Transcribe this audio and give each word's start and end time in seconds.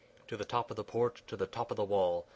_To 0.29 0.35
the 0.35 0.45
top 0.45 0.71
of 0.71 0.77
the 0.77 0.83
porch! 0.83 1.23
to 1.27 1.37
the 1.37 1.45
top 1.45 1.69
of 1.69 1.77
the 1.77 1.83
wall! 1.83 2.25